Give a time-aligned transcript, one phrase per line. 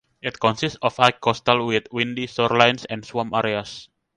[0.19, 3.87] It consists of high coastal with windy shorelines and swamp areas.